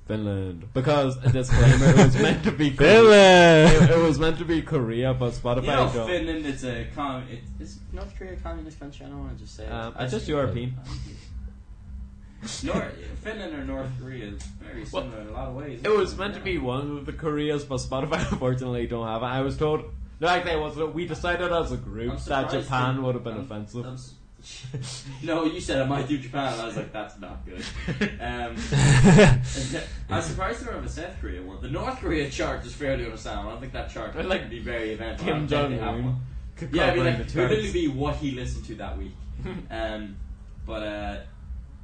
Finland 0.07 0.71
because 0.73 1.17
a 1.23 1.31
disclaimer 1.31 1.89
it 1.89 1.97
was 1.97 2.15
meant 2.15 2.43
to 2.43 2.51
be 2.51 2.69
Korea. 2.69 2.91
Finland! 2.93 3.89
It, 3.89 3.97
it 3.97 4.01
was 4.03 4.19
meant 4.19 4.37
to 4.37 4.45
be 4.45 4.61
Korea, 4.61 5.13
but 5.15 5.33
Spotify. 5.33 5.61
You 5.63 5.67
know, 5.71 5.91
don't- 5.93 6.07
Finland. 6.07 6.45
It's 6.45 6.63
a 6.63 6.85
com. 6.93 7.23
It, 7.31 7.39
is 7.59 7.79
North 7.91 8.13
Korea 8.15 8.33
a 8.33 8.35
communist 8.35 8.79
country? 8.79 9.05
I 9.05 9.09
don't 9.09 9.19
want 9.19 9.35
to 9.37 9.43
just 9.43 9.55
say. 9.55 9.65
it. 9.65 9.71
Um, 9.71 9.93
I 9.97 10.03
it's 10.03 10.13
just 10.13 10.27
European. 10.27 10.75
North, 12.63 12.93
Finland 13.23 13.53
or 13.53 13.63
North 13.65 13.89
Korea 13.99 14.25
is 14.25 14.41
very 14.61 14.85
Well, 14.91 15.03
similar 15.03 15.21
in 15.21 15.27
a 15.27 15.31
lot 15.31 15.47
of 15.49 15.55
ways. 15.55 15.81
It 15.83 15.89
was 15.89 16.17
meant 16.17 16.33
to 16.35 16.39
be 16.41 16.57
one 16.57 16.97
of 16.97 17.05
the 17.05 17.13
Koreas, 17.13 17.63
but 17.63 17.77
Spotify 17.77 18.19
unfortunately 18.31 18.87
don't 18.87 19.07
have 19.07 19.21
it. 19.23 19.25
I 19.25 19.41
was 19.41 19.57
told. 19.57 19.85
No, 20.19 20.27
actually, 20.27 20.53
it 20.53 20.59
wasn't. 20.59 20.93
We 20.95 21.05
decided 21.05 21.51
as 21.51 21.71
a 21.71 21.77
group 21.77 22.17
that 22.25 22.49
Japan 22.51 23.01
would 23.03 23.15
have 23.15 23.23
been 23.23 23.33
I'm- 23.33 23.43
offensive. 23.43 23.85
I'm 23.85 23.97
no, 25.23 25.45
you 25.45 25.61
said 25.61 25.81
I 25.81 25.85
might 25.85 26.05
do 26.09 26.17
Japan. 26.17 26.51
and 26.51 26.61
I 26.61 26.65
was 26.65 26.75
like, 26.75 26.91
that's 26.91 27.17
not 27.17 27.45
good. 27.45 27.63
Um, 28.19 28.55
I'm 30.09 30.21
surprised 30.21 30.61
they 30.61 30.65
don't 30.65 30.75
have 30.75 30.85
a 30.85 30.89
South 30.89 31.15
Korea 31.21 31.41
one. 31.41 31.61
The 31.61 31.69
North 31.69 31.97
Korea 31.99 32.29
chart 32.29 32.65
is 32.65 32.73
fairly 32.73 33.05
understandable. 33.05 33.49
I 33.49 33.51
don't 33.53 33.61
think 33.61 33.71
that 33.73 33.89
chart 33.89 34.13
would 34.15 34.25
Like 34.25 34.49
be 34.49 34.59
very 34.59 34.91
eventful. 34.91 35.25
Kim 35.25 35.35
I 35.35 35.39
don't 35.45 35.47
think 35.69 35.79
they 35.79 35.85
have 35.85 35.95
Jong-un 35.95 36.21
could 36.57 36.73
Yeah, 36.75 36.83
I 36.83 36.87
mean, 36.87 36.95
cover 36.97 37.09
like, 37.09 37.19
it 37.19 37.35
would 37.35 37.49
literally 37.51 37.71
be 37.71 37.87
what 37.87 38.15
he 38.17 38.31
listened 38.31 38.65
to 38.65 38.75
that 38.75 38.97
week. 38.97 39.13
um, 39.71 40.15
but 40.65 40.83
uh, 40.83 41.17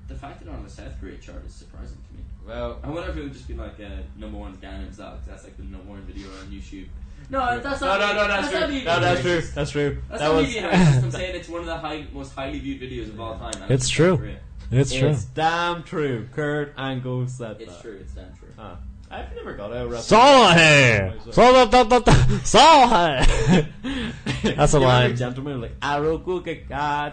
the 0.09 0.15
fact 0.15 0.39
that 0.39 0.45
they 0.45 0.51
don't 0.51 0.61
have 0.61 0.71
South 0.71 0.99
Korea 0.99 1.17
chart 1.17 1.45
is 1.45 1.53
surprising 1.53 1.97
to 2.09 2.17
me. 2.17 2.23
Well, 2.45 2.79
I 2.83 2.89
wonder 2.89 3.09
if 3.11 3.17
it 3.17 3.23
would 3.23 3.33
just 3.33 3.47
be 3.47 3.53
like 3.53 3.79
uh, 3.79 3.89
number 4.17 4.37
one 4.37 4.55
Gangnam 4.57 4.93
Style, 4.93 5.11
'cause 5.17 5.25
that's 5.27 5.43
like 5.43 5.55
the 5.57 5.63
number 5.63 5.89
one 5.89 6.01
video 6.01 6.27
on 6.29 6.47
YouTube. 6.47 6.87
No, 7.29 7.59
that's 7.59 7.81
no, 7.81 7.87
not. 7.87 7.99
no, 7.99 8.13
no, 8.23 8.27
that's, 8.27 8.51
not 8.51 8.65
true. 8.65 8.75
me 8.75 8.83
No, 8.83 8.99
that's 8.99 9.21
true. 9.21 9.41
That's 9.41 9.71
true. 9.71 10.01
That's 10.09 10.21
that 10.21 10.27
not 10.29 10.35
was. 10.35 10.47
me. 10.47 10.59
I'm 10.65 11.11
saying 11.11 11.35
it's 11.35 11.49
one 11.49 11.59
of 11.61 11.67
the 11.67 11.77
high, 11.77 12.07
most 12.11 12.33
highly 12.33 12.59
viewed 12.59 12.81
videos 12.81 13.09
of 13.09 13.19
all 13.19 13.37
time. 13.37 13.61
and 13.61 13.71
It's 13.71 13.87
true. 13.89 14.17
Korea. 14.17 14.39
It's 14.71 14.93
true. 14.93 15.09
It's 15.09 15.25
damn 15.25 15.83
true. 15.83 16.27
Kurt 16.33 16.73
Angle 16.77 17.27
said 17.27 17.57
It's 17.59 17.65
that. 17.65 17.73
It's 17.73 17.81
true. 17.81 17.97
It's 18.01 18.13
damn 18.13 18.33
true. 18.37 18.47
Ah, 18.57 18.77
I've 19.11 19.35
never 19.35 19.53
got 19.53 19.71
a 19.75 19.87
rep- 19.87 20.01
Solhe! 20.01 21.17
Solhe! 22.43 23.65
That's 24.55 24.73
a 24.73 24.79
line. 24.79 25.15
Gentlemen 25.15 25.61
like 25.61 25.79
Arokuka 25.79 26.65
ah, 26.71 27.09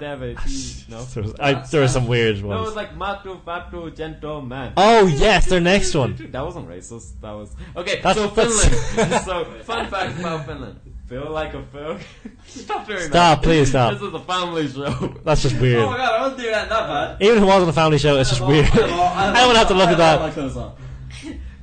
No. 0.91 1.05
There 1.05 1.23
was, 1.23 1.35
I, 1.41 1.55
there 1.55 1.81
were 1.81 1.89
some 1.89 2.07
weird 2.07 2.45
No, 2.45 2.53
it 2.53 2.61
was 2.61 2.75
ones. 2.75 2.77
like 2.77 2.99
Matu 2.99 3.43
Fatu 3.43 3.91
Gentleman. 3.93 4.75
Oh, 4.77 5.07
yes, 5.07 5.47
their 5.47 5.61
next 5.61 5.95
one. 5.95 6.17
That 6.33 6.45
wasn't 6.45 6.69
racist. 6.69 7.19
That 7.23 7.33
was 7.33 7.57
okay. 7.75 8.03
That's- 8.03 8.17
so 8.17 8.29
Finland. 8.29 9.25
so 9.25 9.45
fun 9.63 9.89
fact 9.89 10.19
about 10.21 10.45
Finland. 10.45 10.79
Feel 11.09 11.31
like 11.31 11.55
a 11.55 11.63
Phil. 11.63 11.99
Stop 12.47 12.87
doing 12.87 12.99
that. 12.99 13.07
Stop, 13.07 13.43
please 13.43 13.69
stop. 13.71 13.93
This 13.93 14.03
is 14.03 14.13
a 14.13 14.21
family 14.21 14.69
show. 14.69 15.15
That's 15.25 15.43
just 15.43 15.59
weird. 15.61 15.81
Oh 15.81 15.91
my 15.93 15.97
god, 15.97 16.21
I 16.21 16.27
won't 16.27 16.37
do 16.37 16.51
that. 16.51 16.69
Not 16.69 16.89
bad. 16.89 17.23
Even 17.23 17.37
if 17.39 17.43
it 17.45 17.47
wasn't 17.47 17.71
a 17.71 17.73
family 17.73 17.99
show, 17.99 18.19
it's 18.19 18.31
just 18.31 18.43
weird. 18.43 18.67
I 18.67 19.33
don't 19.33 19.55
have 19.55 19.69
to 19.69 19.75
look 19.75 19.89
at 19.89 19.99
that. 19.99 20.77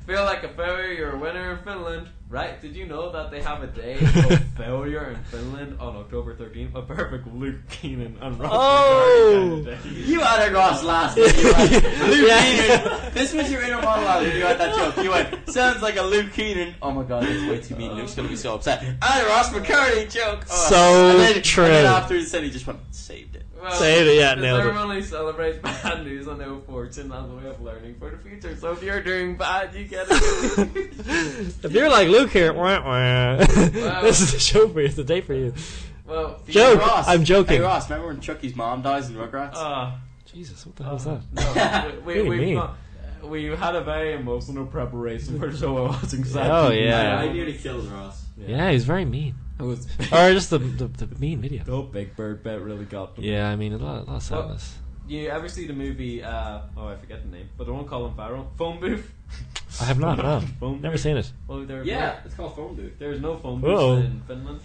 Feel 0.06 0.24
like 0.24 0.44
a 0.44 0.48
failure, 0.50 0.92
you're 0.92 1.12
a 1.12 1.18
winner 1.18 1.52
in 1.52 1.58
Finland, 1.64 2.08
right? 2.28 2.60
Did 2.60 2.76
you 2.76 2.84
know 2.84 3.10
that 3.12 3.30
they 3.30 3.40
have 3.40 3.62
a 3.62 3.66
day 3.66 3.94
of 4.00 4.44
failure 4.54 5.08
in 5.08 5.16
Finland 5.24 5.80
on 5.80 5.96
October 5.96 6.34
13th? 6.34 6.74
A 6.74 6.82
perfect 6.82 7.26
Luke 7.28 7.56
Keenan 7.70 8.18
and 8.20 8.38
Ross 8.38 8.52
Oh! 8.54 9.62
McCartney 9.64 9.64
kind 9.64 9.68
of 9.78 9.82
day. 9.84 9.90
You 10.00 10.20
had 10.20 10.46
it, 10.46 10.54
Ross, 10.54 10.84
last 10.84 11.16
week. 11.16 11.34
Luke 11.36 12.28
Yeah. 12.28 12.42
Keenan. 12.92 13.14
This 13.14 13.32
was 13.32 13.50
your 13.50 13.62
inner 13.62 13.80
monologue 13.80 14.24
when 14.26 14.36
you 14.36 14.42
had 14.44 14.58
that 14.58 14.74
joke. 14.76 15.02
You 15.02 15.10
went, 15.10 15.48
sounds 15.50 15.80
like 15.80 15.96
a 15.96 16.02
Luke 16.02 16.32
Keenan. 16.34 16.74
Oh 16.82 16.90
my 16.90 17.02
god, 17.04 17.22
that's 17.22 17.40
way 17.48 17.60
too 17.62 17.76
mean. 17.76 17.92
Luke's 17.94 18.14
gonna 18.14 18.28
be 18.28 18.36
so 18.36 18.54
upset. 18.54 18.82
And 18.82 18.98
a 19.02 19.26
Ross 19.26 19.48
McCartney 19.54 20.12
joke. 20.12 20.44
Oh. 20.50 20.66
So 20.68 21.10
and 21.12 21.20
then, 21.20 21.42
true. 21.42 21.64
And 21.64 21.72
then 21.72 21.86
after 21.86 22.14
he 22.14 22.24
said 22.26 22.44
he 22.44 22.50
just 22.50 22.66
went, 22.66 22.78
saved 22.94 23.36
it. 23.36 23.43
Well, 23.64 23.72
Say 23.78 24.06
it, 24.06 24.18
yeah, 24.20 24.34
the 24.34 24.42
nailed 24.42 24.60
it. 24.60 24.62
ceremony 24.64 25.02
celebrates 25.02 25.58
bad 25.58 26.04
news 26.04 26.26
and 26.26 26.38
no 26.38 26.60
fortune 26.60 27.10
as 27.10 27.24
a 27.30 27.34
way 27.34 27.46
of 27.46 27.60
learning 27.62 27.94
for 27.98 28.10
the 28.10 28.18
future. 28.18 28.54
So 28.56 28.72
if 28.72 28.82
you're 28.82 29.00
doing 29.02 29.36
bad, 29.36 29.74
you 29.74 29.86
get 29.86 30.06
it. 30.10 30.92
If 31.64 31.72
you're 31.72 31.88
like 31.88 32.08
Luke 32.08 32.30
here, 32.30 32.52
wah, 32.52 32.82
wah. 32.84 33.36
this 34.02 34.20
is 34.20 34.32
the 34.32 34.38
show 34.38 34.68
for 34.68 34.80
you. 34.80 34.86
It's 34.86 34.96
the 34.96 35.04
day 35.04 35.22
for 35.22 35.32
you. 35.32 35.54
well, 36.06 36.40
Joke. 36.46 36.80
Ross. 36.80 37.08
I'm 37.08 37.24
joking. 37.24 37.56
Hey 37.56 37.62
Ross, 37.62 37.88
remember 37.88 38.08
when 38.08 38.20
Chuckie's 38.20 38.54
mom 38.54 38.82
dies 38.82 39.08
in 39.08 39.16
Rugrats? 39.16 39.54
uh, 39.56 39.92
Jesus, 40.30 40.66
what 40.66 40.76
the 40.76 40.84
hell 40.84 40.96
is 40.96 41.04
that? 41.04 41.20
no, 41.32 41.92
we, 42.04 42.04
What 42.04 42.04
do 42.04 42.04
we, 42.04 42.14
you 42.24 42.28
we've 42.28 42.40
mean? 42.40 42.54
got- 42.56 42.76
uh, 43.22 43.26
we 43.28 43.44
had 43.46 43.74
a 43.74 43.80
very 43.82 44.12
emotional 44.12 44.66
preparation 44.66 45.38
for 45.40 45.48
the 45.50 45.56
show 45.56 45.74
I 45.78 45.80
watching 45.88 46.24
Saturday. 46.24 46.50
Oh, 46.54 46.68
night. 46.68 46.80
yeah. 46.82 47.16
I 47.18 47.32
nearly 47.32 47.54
killed 47.54 47.86
Ross. 47.90 48.24
Yeah, 48.36 48.70
he's 48.72 48.84
very 48.84 49.06
mean. 49.06 49.34
It 49.58 49.62
was 49.62 49.86
Or 50.12 50.32
just 50.32 50.50
the 50.50 50.58
the, 50.58 50.86
the 50.88 51.18
mean 51.18 51.40
video. 51.40 51.64
the 51.64 51.82
Big 51.82 52.16
Bird 52.16 52.42
bit 52.42 52.60
really 52.60 52.84
got 52.84 53.14
them. 53.16 53.24
Yeah, 53.24 53.48
I 53.50 53.56
mean, 53.56 53.72
a 53.72 53.78
lot, 53.78 54.02
a 54.02 54.10
lot 54.10 54.16
of 54.16 54.22
sadness. 54.22 54.76
You 55.06 55.28
ever 55.28 55.48
see 55.48 55.66
the 55.66 55.72
movie? 55.74 56.22
Uh, 56.22 56.60
oh, 56.76 56.88
I 56.88 56.96
forget 56.96 57.22
the 57.22 57.36
name, 57.36 57.48
but 57.58 57.66
the 57.66 57.72
one 57.74 57.84
Colin 57.84 58.14
Farrell, 58.14 58.50
Phone 58.56 58.80
Booth. 58.80 59.12
I 59.80 59.84
have 59.84 59.98
not, 59.98 60.16
no. 60.18 60.40
Phone 60.60 60.80
Never 60.80 60.94
booth. 60.94 61.00
seen 61.02 61.16
it. 61.18 61.30
Well, 61.46 61.60
there's 61.66 61.86
Yeah, 61.86 62.20
it's 62.24 62.34
called 62.34 62.54
phone 62.56 62.74
booth. 62.74 62.98
there's 62.98 63.20
no 63.20 63.36
phone 63.36 63.60
Whoa. 63.60 63.96
booths 63.96 64.06
in 64.08 64.20
Finland. 64.26 64.60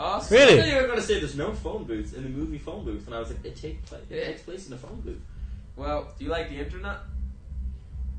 Oh, 0.00 0.24
Really? 0.30 0.60
I 0.60 0.62
thought 0.62 0.68
you 0.68 0.80
were 0.80 0.86
going 0.86 0.98
to 1.00 1.04
say 1.04 1.18
there's 1.18 1.34
no 1.36 1.52
phone 1.52 1.84
booths 1.84 2.12
in 2.12 2.22
the 2.22 2.28
movie 2.28 2.58
Phone 2.58 2.84
Booth, 2.84 3.06
and 3.06 3.16
I 3.16 3.18
was 3.18 3.30
like, 3.30 3.44
it, 3.44 3.56
take 3.56 3.84
pla- 3.84 3.98
it 4.08 4.24
takes 4.26 4.42
place 4.42 4.68
in 4.68 4.72
a 4.74 4.76
phone 4.76 5.00
booth. 5.00 5.20
Well, 5.74 6.12
do 6.16 6.24
you 6.24 6.30
like 6.30 6.50
the 6.50 6.56
internet? 6.56 6.98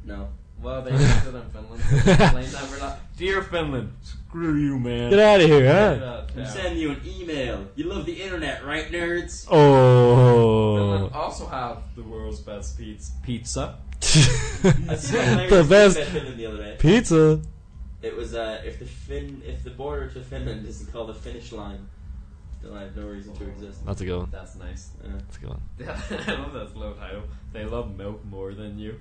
No. 0.03 0.27
Well, 0.61 0.81
they 0.81 0.91
use 0.91 1.01
it 1.27 1.35
in 1.35 1.49
Finland. 1.51 1.81
so 1.89 1.95
explain 2.11 2.51
that 2.51 2.63
for 2.63 2.79
that. 2.79 2.99
Dear 3.17 3.41
Finland, 3.41 3.93
screw 4.03 4.55
you, 4.55 4.77
man. 4.79 5.09
Get 5.09 5.19
out 5.19 5.39
of 5.41 5.47
here, 5.47 5.63
Yeah, 5.63 5.95
huh? 5.95 6.25
I'm 6.33 6.39
yeah. 6.39 6.45
sending 6.47 6.77
you 6.79 6.91
an 6.91 7.01
email. 7.05 7.67
You 7.75 7.85
love 7.85 8.05
the 8.05 8.21
internet, 8.21 8.65
right, 8.65 8.91
nerds? 8.91 9.47
Oh. 9.49 10.75
Finland 10.77 11.13
also 11.13 11.45
have 11.47 11.77
the 11.95 12.03
world's 12.03 12.39
best 12.41 12.77
pizza. 12.77 13.11
Pizza. 13.23 13.77
I 14.01 14.95
seen 14.95 15.49
the 15.49 15.65
best 15.69 15.97
Finland 15.99 16.37
the 16.37 16.45
other 16.45 16.57
day. 16.57 16.75
pizza. 16.79 17.41
It 18.01 18.15
was 18.15 18.33
uh, 18.33 18.61
if 18.65 18.79
the 18.79 18.85
fin 18.85 19.41
if 19.45 19.63
the 19.63 19.71
border 19.71 20.07
to 20.09 20.21
Finland 20.21 20.65
isn't 20.65 20.91
called 20.91 21.09
the 21.09 21.13
finish 21.13 21.51
line, 21.51 21.87
then 22.61 22.73
I 22.73 22.81
have 22.83 22.95
no 22.95 23.07
reason 23.07 23.33
to 23.35 23.47
exist. 23.47 23.85
That's 23.85 23.99
a 24.01 24.05
good 24.05 24.17
one. 24.19 24.29
That's 24.31 24.55
nice. 24.55 24.91
Uh, 25.03 25.09
That's 25.17 25.37
a 25.37 25.39
good 25.41 25.49
one. 25.49 25.61
I 26.27 26.41
love 26.41 26.53
that 26.53 26.69
slow 26.73 26.93
title. 26.93 27.23
They 27.51 27.65
love 27.65 27.95
milk 27.97 28.23
more 28.25 28.53
than 28.53 28.79
you. 28.79 28.99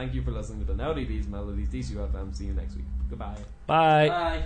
Thank 0.00 0.14
you 0.14 0.22
for 0.22 0.30
listening 0.30 0.60
to 0.60 0.64
the 0.64 0.74
Now 0.74 0.94
DB's 0.94 1.28
Melodies 1.28 1.68
DCUFM. 1.68 2.34
See 2.34 2.46
you 2.46 2.54
next 2.54 2.74
week. 2.74 2.86
Goodbye. 3.10 3.36
Bye. 3.66 4.08
bye. 4.08 4.42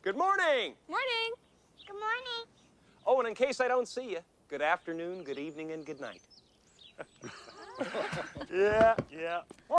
Good 0.00 0.16
morning. 0.16 0.72
Morning. 0.88 1.32
Good 1.86 1.92
morning. 1.92 2.46
Oh, 3.04 3.18
and 3.18 3.28
in 3.28 3.34
case 3.34 3.60
I 3.60 3.68
don't 3.68 3.86
see 3.86 4.12
you, 4.12 4.20
good 4.48 4.62
afternoon, 4.62 5.22
good 5.22 5.38
evening, 5.38 5.72
and 5.72 5.84
good 5.84 6.00
night. 6.00 6.22
yeah, 8.50 8.94
yeah. 9.14 9.40